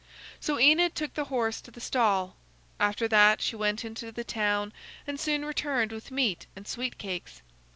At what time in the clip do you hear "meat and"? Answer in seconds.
6.09-6.67